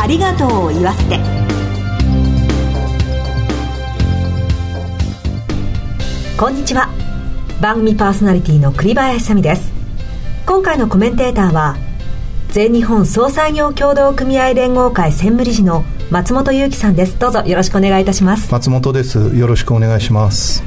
[0.00, 1.18] ありがとうを言わせて。
[6.38, 6.88] こんにちは。
[7.60, 9.72] 番組パーソナリティの栗林さみです。
[10.46, 11.76] 今回のコメンテーターは
[12.50, 17.18] 全日本総裁業協同組合連合会専務理事の松本裕樹さんです。
[17.18, 18.52] どうぞよろしくお願いいたします。
[18.52, 19.36] 松本です。
[19.36, 20.62] よろしくお願いします。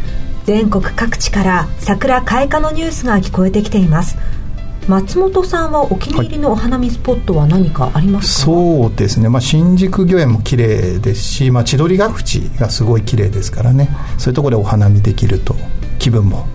[0.45, 4.17] 全国各地から桜開花のニュースが聞こえてきています
[4.87, 13.89] 松本さんはお気に入りのお花見スポットは何かありますか、はい、そうですね、まあ、新宿御苑も綺麗ですし、まあ、千鳥ヶ淵がすごい綺麗ですからね。
[14.17, 15.55] そういうところでお花見できると
[15.99, 16.47] 気分も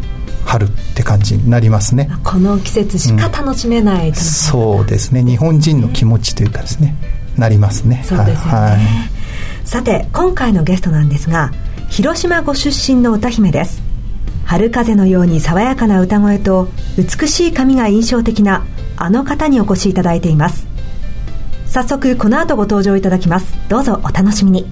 [0.45, 2.11] 春って感じになりますね。
[2.25, 5.24] この季節しか楽しめない、うん、そうですね。
[5.24, 6.97] 日本人の気持ちというかですね。
[7.37, 8.02] なりますね。
[8.05, 8.79] そうですよね、はい、
[9.66, 11.52] さて今回のゲストなんですが
[11.88, 13.83] 広島ご出身の歌姫です
[14.47, 18.65] 春風のように爽やかな歌声と美しい髪が印象的な
[18.97, 20.66] あの方にお越しいただいています。
[21.66, 23.55] 早速この後ご登場いただきます。
[23.69, 24.66] どうぞお楽しみに。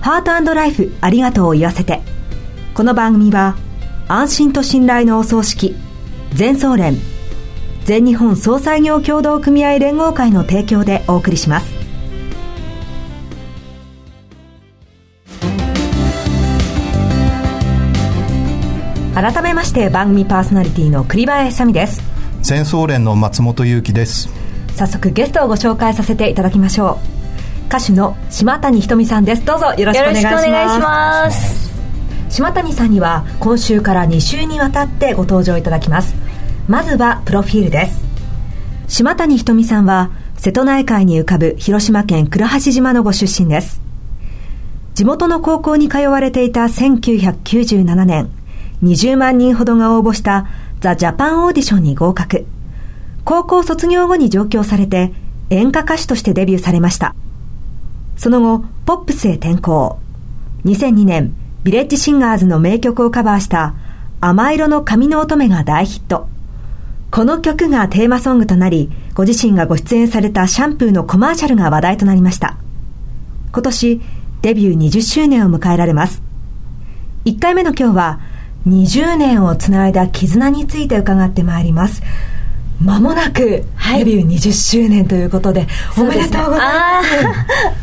[0.00, 2.02] ハートライフありがとうを言わせて。
[2.74, 3.56] この番組は
[4.08, 5.76] 安心と信頼のお葬式
[6.32, 6.96] 全総連
[7.84, 11.79] 全日本総裁業協同組合連合会の提供でお送りします。
[19.20, 22.00] 改めまして番組パーソナリティの栗林さみです。
[22.40, 24.30] 全総連の松本裕樹です。
[24.74, 26.98] 早速ゲストをご紹介させていただきましょ
[27.66, 27.66] う。
[27.66, 29.44] 歌手の島谷ひとみさんです。
[29.44, 31.70] どうぞよろしくお願いします。
[32.30, 36.14] 島谷さんには今週から2週にわたってご登場いただきます。
[36.66, 38.02] まずはプロフィールです。
[38.88, 43.82] 島谷ひとみさんは瀬戸内海に浮かぶ広島県倉橋島のご出身です。
[44.94, 48.30] 地元の高校に通われていた1997年
[48.82, 50.46] 20万人ほどが応募した
[50.80, 52.46] ザ・ジャパンオーディションに合格。
[53.24, 55.12] 高校卒業後に上京されて
[55.50, 57.14] 演歌歌手としてデビューされました。
[58.16, 59.98] その後、ポップスへ転向。
[60.64, 63.74] 2002年、ビレッジシンガーズの名曲をカバーした
[64.20, 66.28] 亜麻色の髪の乙女が大ヒット。
[67.10, 72.56] この曲がテーマソングとなり、ご自身がご出演されたシャンプーのコマーシャルが話題となりました。
[73.52, 74.00] 今年、
[74.42, 76.22] デビュー20周年を迎えられます。
[77.24, 78.20] 1回目の今日は、
[78.66, 82.02] 20年をつないだ絆について伺ってまいります。
[82.80, 83.64] まもなく
[83.98, 87.34] デビュー20周年ということで、はい、おめでとうございます、ね、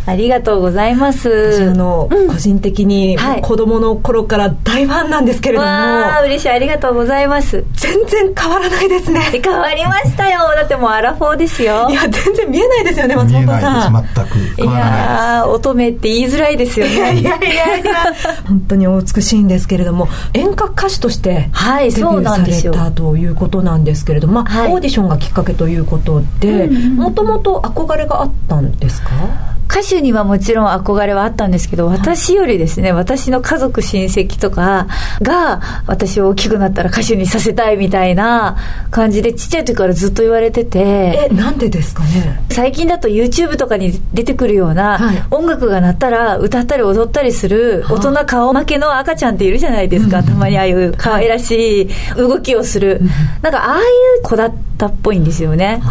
[0.07, 1.69] ありがとうございます。
[1.69, 6.49] あの、うん、個人的に子供の頃から大ファンなんですけれども、はい、嬉しい。
[6.49, 7.63] ありがとうございます。
[7.73, 9.21] 全然変わらないですね。
[9.43, 10.39] 変わりましたよ。
[10.55, 11.87] だってもうアラフォーですよ。
[11.89, 14.07] いや全然見えないですよね松本さん。
[14.15, 14.65] 全くい。
[14.65, 16.93] や乙女って言いづらいですよね。
[16.93, 17.37] いやいや
[17.77, 18.13] いや
[18.47, 29.56] 本当にお美しいんですけれども演歌歌手としてデビューされたということなんですけれども、はい、オーディションがきっかけということでもともと憧れがあったんですか？
[29.69, 34.87] 歌手にはもちろん憧れはあったんですけど、私よりですね、私の家族、親戚とか
[35.21, 38.57] が、私を大きくなったら歌手にさせたいみたいな
[38.91, 41.27] 感じで、ちっちゃい時からずっと言われてて。
[41.29, 42.41] え、なんでですかね？
[42.49, 50.23] 最近だと YouTube とかに出てくるような、はい、音楽が鳴ったら歌ったり踊ったりする大人顔負けの赤ちゃんっているじゃないですか。
[50.23, 53.01] たまにああいう可愛らしい動きをする。
[53.41, 53.81] なんかああい
[54.19, 55.81] う子だったっぽいんですよね。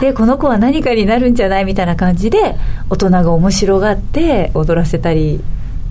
[0.00, 2.56] で、この子は何かになるんじゃないみたいな感じで、
[2.90, 5.42] 大人が面白がって踊らせたり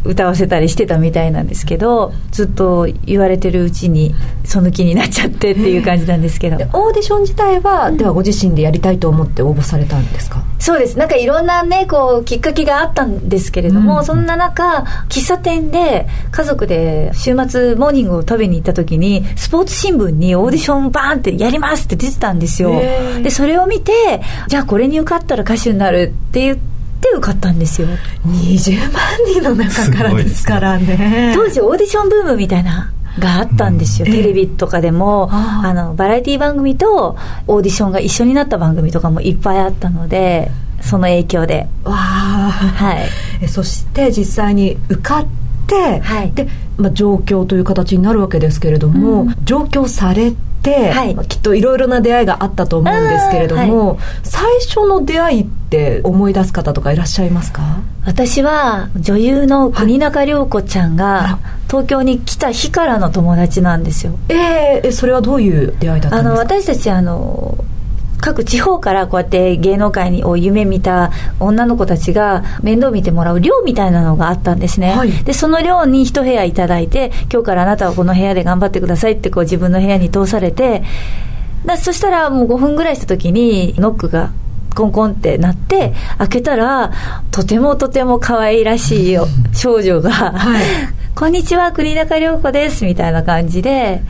[0.06, 10.44] 歌わせたりしてたみたいなんですけどずっと言われてるうちにその気になっちゃってっていう感じなんですけど、オーディション自体は、ではご自身でやりたいと思って応募されたんですか？
[10.60, 10.98] そうです。
[10.98, 22.72] なんかいろんなねこうきっかけがあったんですけれども、うん、そんな中喫茶店で家族で週末モーニングを食べに行った時にスポーツ新聞にオーディションバーンってやりますって出てたんですよ。
[23.22, 26.73] でそれを見てじゃあこれに受かったら歌手になるって言って
[27.04, 27.88] って受かったんですよ。
[28.26, 31.34] 20万人の中からですからね。
[31.36, 40.50] 当時オーディションブームみたいながあったんですよ、うん、テレビとかでもあのバラエティ番組とオーディションが一緒になった番組とかもいっぱいあったので
[40.82, 41.68] その影響で。
[41.84, 42.96] わあ、は
[43.42, 45.28] い、そして実際に受かっ
[45.68, 46.48] て、はい、で、
[46.78, 57.82] まあ、上京という形になるわけですけれども、うん、上京されて、はい、きっといろいろな出会いがあったと思うんですけれども、はい、最初の出会いって思い出す方とかいらっしゃいますか？
[58.06, 64.18] 私は女優の国中涼子ちゃんが東京に来た日からの友達なんですよ。
[64.30, 66.30] えー、それはどういう出会いだったんですか？
[66.32, 67.63] あの私たちあの
[68.24, 71.12] 各地方からこうやって芸能界にを夢見た
[71.42, 80.84] 女の子たちが面倒見てもらう寮みたいなのがあったんですね、はい、でその寮に一部屋いただいて今日からあなたはこの部屋で頑張ってくださいってこう自分の部屋に通されて
[81.66, 84.32] だそしたらもう5分ぐらいした時にノックが
[84.74, 86.94] コンコンってなって開けたら
[87.32, 89.18] とてもとても可愛らしい
[89.54, 90.64] 少女が、はい、
[91.16, 94.02] こんにちは国中涼子ですみたいな感じで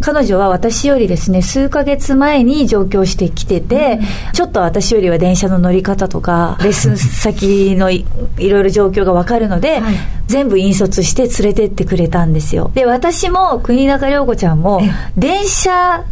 [0.00, 8.04] 彼女は私よりですね、数ヶ月前に上京してきてて、うん、ちょっと私よりは電車の乗り方とか、 レッスン先のい
[8.38, 9.94] ろいろ状況がわかるので、はい、
[10.26, 12.72] 全部引率して連れてってくれたんですよ。
[12.74, 14.82] で、私も国中涼子ちゃんも、
[15.16, 16.02] 電車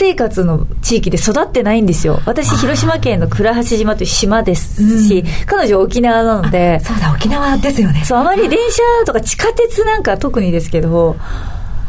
[0.00, 2.22] 生活の地域で育ってないんですよ。
[2.24, 6.80] 私、広島県の倉橋島という島ですし、うん、彼女沖縄なので。
[6.80, 8.02] そうだ、沖縄ですよね。
[8.06, 11.16] そう、あまり電車とか地下鉄なんか特にですけど、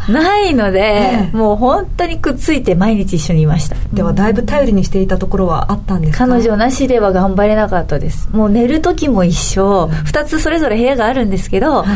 [0.10, 3.78] ないので、ね、もう本当にくっついて毎日一緒にいました。
[3.94, 6.28] ではだいぶ頼りにしていたところはあったんですか？
[6.28, 8.28] 彼女なしでは頑張れなかったです。
[8.34, 11.88] もう寝る時も一緒、うん、2つそれぞれ部屋があるんですけど、はい。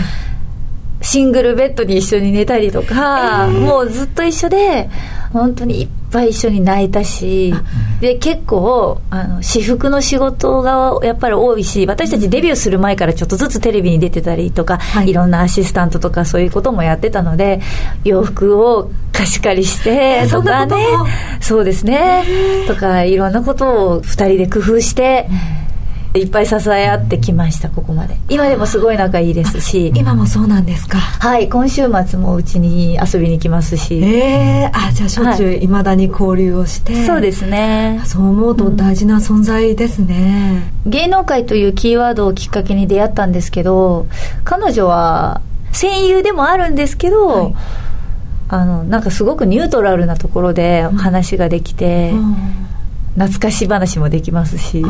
[1.01, 4.89] シングルベッドに一緒に寝たりとか、えー、もうずっと一緒で、
[5.33, 7.53] 本当にいっぱい一緒に泣いたし、
[7.99, 17.59] で、結構、あの、私服の仕事がやっぱり多いし、私たちデビューする前からちょっとずつテレビに出てたりとか、はい、いろんなアシスタントとかそういうこともやってたので、
[18.05, 20.75] 洋服を貸し借りして、とかね、
[21.41, 22.23] そうですね、
[22.67, 25.27] とか、いろんなことを二人で工夫して、
[26.15, 28.15] いっぱい支え合ってきましたここまで。
[28.29, 29.91] 今でもすごい仲いいですし。
[29.95, 30.97] 今もそうなんですか？
[30.97, 33.95] はい今週末もうちに遊びに来ますし。
[34.01, 35.67] ええー、あじゃあしょっちゅうい。
[35.67, 38.01] まだに交流をして、はい、そうですね。
[38.05, 44.07] そう思うと大事な存在ですね、うん、芸能界というキーワードをきっかけに出会ったんですけど
[44.45, 45.41] 彼女は
[45.73, 47.55] 戦友でもあるんですけど、はい。
[48.47, 52.35] あのなんかすごくニュートラルなところで話ができて、うんうん
[53.15, 54.83] 懐かし話もできますし。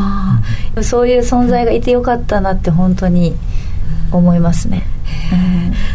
[0.81, 3.35] そういう存在がいてよかったなって本当に
[4.11, 4.94] 思いますね、うん、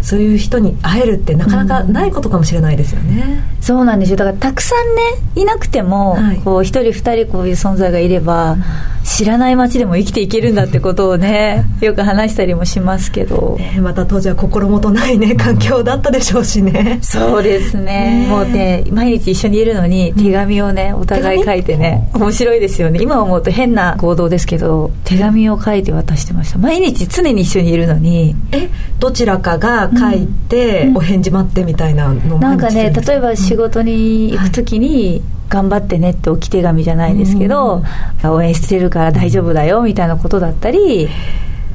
[0.03, 4.17] そういう人に会えるってなかなかないことかもしれないですよね、うん、そうなんですよ。
[4.17, 5.03] だからたくさんね
[5.37, 8.57] いなくても、はい、こう一人二人こういう存在がいれば、
[9.05, 16.99] 知らない街でも生きていけるんだってことをね よく話したりもしますけど、ね、また当時は心もとないね環境だったでしょうしね。
[17.03, 23.01] そうですね、ね、もうね毎日一緒にいるのに手紙をねお互い書いてね面白いですよね。
[23.03, 26.59] 今思うと変な行動ですけど手紙を書いて渡してました。
[26.59, 28.69] 毎日常に一緒にいるのにえ
[29.01, 37.83] どちらかが書いて、お返事待ってみたいなのなんかね例えば仕事に行く時に、頑張ってねって置き手紙じゃないですけど、
[38.23, 41.09] 応援してるから大丈夫だよみたいなことだったり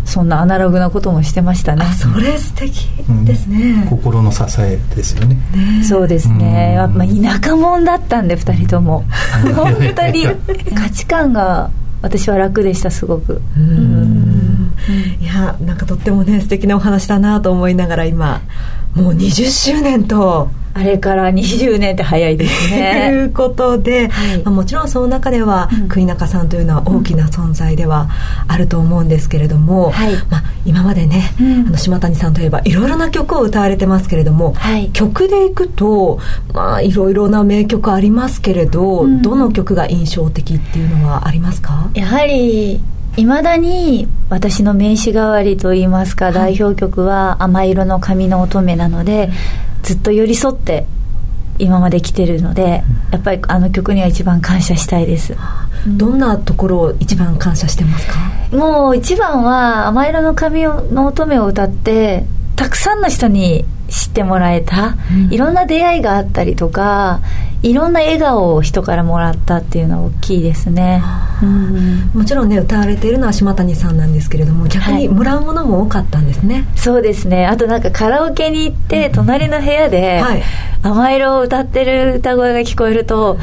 [0.06, 1.84] そんなアナログなこともしてましたね。
[1.94, 2.88] それ素敵
[3.26, 5.38] ですね、うん、心の支えですよね。
[5.84, 9.04] そうですね、まあ、田舎者だったんで2人とも。
[9.56, 10.26] 本当に
[10.76, 13.42] 価値観が私は楽でしたすごく。
[13.58, 14.05] うん
[15.22, 18.42] いやなんかとってもね素敵なお話だなと思いながら今
[18.94, 20.50] もう20周年と。
[20.78, 23.08] あれから20年って早いですね。
[23.10, 28.10] ということで、はい、まあ、もちろんその中では、うん、栗中さんというのは大きな存在では
[28.50, 36.20] あると思うんですけれども、はい、まあ、今までね、うん、あの島谷さんといえばいろいろな曲を歌われてますけれども、はい、曲でいくと、
[36.54, 41.90] まあ、いろいろな名曲ありますけれど、うん、どの曲が印象的っていうのはありますか？
[41.94, 42.82] やはり
[43.18, 49.30] いまだに私の名刺代わりといいますか、代表曲は「甘色の髪の乙女」なので、
[49.84, 50.86] ずっと寄り添って
[51.58, 55.34] 今まで来てるのでやっぱりあの曲には一番感謝したいです、
[55.88, 58.16] どんなところを一番感謝してますか？
[58.52, 62.26] もう一番は「甘色の髪の乙女」を歌って
[62.58, 64.96] たくさんの人に知ってもらえた、
[65.28, 67.22] うん、いろんな出会いがあったりとか
[67.62, 71.02] いろんな笑顔を人からもらったっていうのは大きいですね、
[71.42, 77.46] うん、もちろんね歌われているのは島谷さんなんですけれども逆にもらうものも多かったんですね、はい、そうですね。
[77.48, 80.22] あとなんかカラオケに行って隣の部屋で
[80.84, 83.38] 「甘色」を歌ってる歌声が聞こえると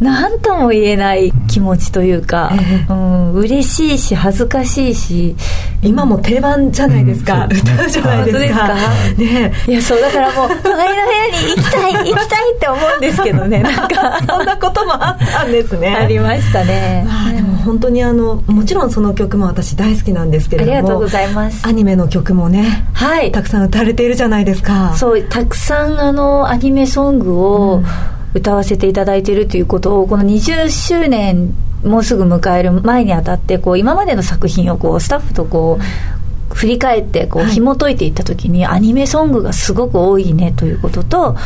[0.00, 5.36] 何とも言えない気持ちというか、えー、うん、嬉しいし恥ずかしいし。
[5.84, 8.74] 今も定番じゃないですか、うん、歌うじゃないですか。
[9.18, 14.18] ねいやそうだからもう隣の部屋に行きたい 行きたいって思うんですけどねなんか。
[14.26, 15.94] そんなこともあったんですね。
[15.94, 21.66] ありましたね、まあ、でも本当にあのもちろんその曲も私大好きなんですけれどもありがとうございます。
[21.66, 23.30] アニメの曲もねはい。
[23.30, 24.94] たくさん歌われているじゃないですか。
[24.96, 27.86] そうたくさんあのアニメソングを、うん
[28.34, 41.36] 歌わせていただいているということをこの20周年もうすぐ迎える前にあたってこう今までの作品をこうスタッフとこう振り返ってこう紐解いていった時にアニメソングがすごく多いねということと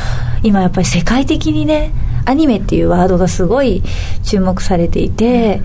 [0.43, 1.93] 今やっぱり世界的にね
[2.27, 3.83] アニメっていうワードがすごい
[4.23, 5.63] 注目されていて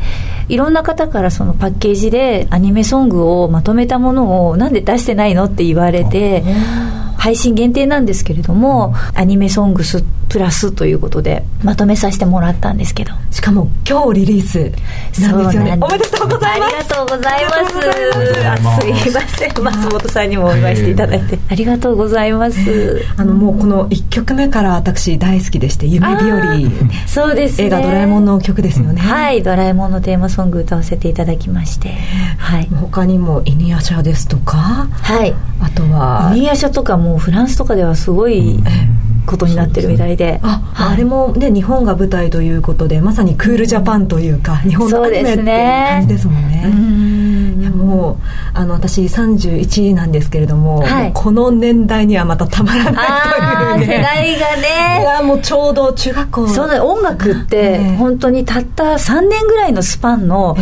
[0.47, 6.41] いろんな方からそのパッケージでアニメソングをまとめたものをなんで出してないのって言われて
[7.17, 10.03] 配信限定なんですけれどもアニメソングス
[10.33, 13.13] プラスということでまとめさせてもらったんですけど。
[13.29, 14.57] しかも今日リリース
[15.21, 15.77] なんですよね。
[15.79, 16.75] おめでとうございます。
[16.75, 18.81] ありがとうございます。
[18.81, 19.63] すいません。
[19.63, 21.37] 松本さんにもお祝いしていただいて。
[21.51, 23.05] ありがとうございます。
[23.15, 26.41] あのもうこの1曲目から私大好きでして「夢日和」
[27.05, 29.01] そうです、ね、映画「ドラえもん」の曲ですよね。
[29.01, 31.93] はい「ドラえもん」のテーマソング歌わせていただきまして。
[32.39, 32.67] はい。
[32.73, 34.87] 他にも「イニアシャ」ですとか。
[34.89, 35.35] はい。
[35.61, 36.33] あとは。
[36.35, 38.59] イニアシャとかもフランスとかではすごい、
[39.25, 47.22] ことになってるみたいで、あ、はい、あれもね日本が舞台ということでまさにクールジャパンというか日本のアニメっていう感じですもんね。
[47.93, 48.17] もう
[48.53, 55.01] あの私31なんですけれどもはい、もこの年代にはまたたまらないという、ね、世代がね。
[55.01, 56.47] いやもうちょうど中学校。
[56.47, 60.55] そう音楽って本当にたった3年ぐらいのスパンの青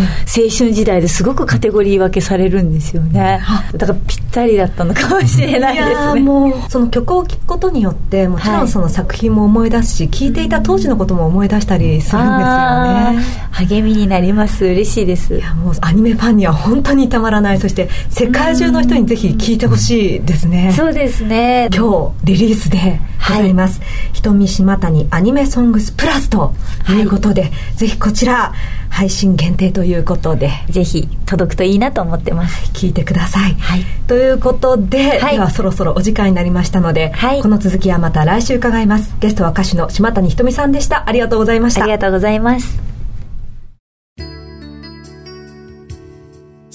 [0.55, 3.41] 春時代ですごくカテゴリー分けされるんですよね、
[3.73, 6.21] だからぴったりだったのかもしれないですね。
[6.21, 13.19] もうその曲を聴くことによってもちろんその作品も思い出すし聴、はい、いていた当時のことも思い出したりするんですよね。
[13.51, 14.65] 励みになります。
[14.65, 15.35] 嬉しいです。
[15.35, 20.73] いやもうアニメファンには本当にたまらないそして世界中の人にぜひ聴いてほしいですね。
[20.75, 21.69] そうですね。
[21.73, 26.53] 今日リリースでございます、はい、瞳島谷アニメソングスプラスと
[26.89, 28.53] いうことで、はい、ぜひこちら
[28.89, 32.71] 配信限定ということでぜひ届くといいなと思ってます。
[32.73, 39.15] 聞いてください、はい、ということで、はい、ではそろそろお時間になりましたので、はい、この続きはまた来週伺います。
[39.19, 41.07] ゲストは歌手の島谷ひとみさんでした。
[41.07, 41.83] ありがとうございました。
[41.83, 42.90] ありがとうございます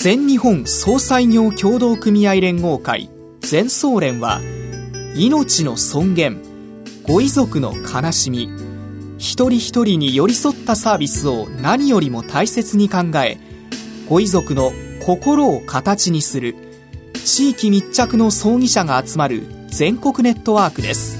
[0.06, 3.10] 全日本総裁業協同組合連合会。
[3.40, 4.40] 全総連は
[5.16, 6.42] 命の尊厳
[7.02, 8.48] ご遺族の悲しみ。
[9.18, 13.38] 一人一人に寄り添ったサービスを何よりも大切に考え
[14.08, 14.70] ご遺族の
[15.04, 16.54] 心を形にする
[17.24, 21.18] 地域密着の葬儀者が集まる全国ネットワークです。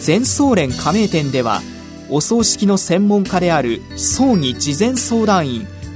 [0.00, 1.62] 全総連加盟店では
[2.10, 5.77] お葬式の専門家である葬儀事前相談員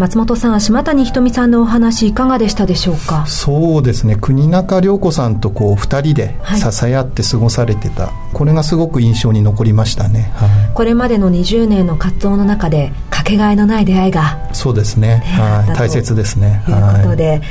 [0.00, 3.26] 松本さん島谷ひとみさんのお話いかがでしたでしょうか？
[3.26, 4.16] そうですね。
[4.16, 16.62] 国中涼子さんとこう2人で支え合って過ごされてた、はい、これがすごく印象に残りましたね、はい、これまでの20年の活動の中でかけがえのない出会いがそうですね、はい、大切ですね。
[16.64, 17.42] ということで、はい、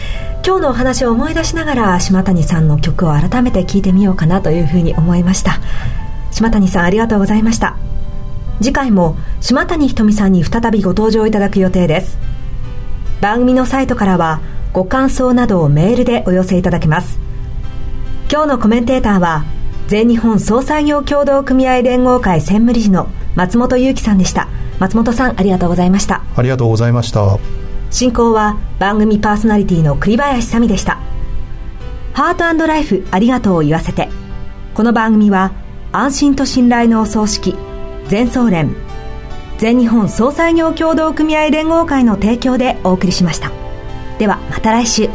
[0.43, 5.59] 今日のお話を思い出しながら島谷さんの曲を改めて聴いてみようかなというふうに思いました。
[6.31, 7.77] 島谷さんありがとうございました。
[8.59, 12.17] 次回も島谷ひとみさんに再びご登場いただく予定です
[13.21, 14.39] 番組のサイトからは
[14.71, 17.19] ご感想などをメールでお寄せいただけます。
[18.31, 19.43] 今日のコメンテーターは
[19.87, 24.47] 全日本総裁業協同組合連合会専務理事の松本裕樹さんでした。
[24.79, 26.23] 松本さんありがとうございました。
[26.35, 27.37] ありがとうございました。
[27.91, 30.99] 進行は番組パーソナリティの栗林さみでした。
[32.13, 34.09] ハートライフありがとうを言わせて。
[34.75, 35.51] この番組は
[35.91, 37.55] 安心と信頼のお葬式
[38.07, 38.75] 全総連
[39.59, 43.51] 全日本総裁業協同組合連合会の提供でお送りしました。
[44.17, 45.09] ではまた来週。